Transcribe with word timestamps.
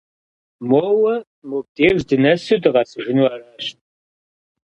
Моуэ 0.69 1.15
мобдеж 1.49 1.97
дынэсу 2.09 2.57
дыкъэсыжыну 2.63 3.25
аращ. 3.33 3.65